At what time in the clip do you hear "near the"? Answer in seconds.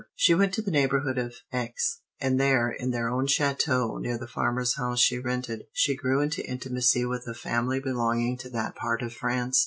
4.01-4.25